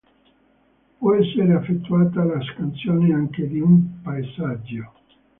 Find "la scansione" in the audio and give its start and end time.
2.23-3.13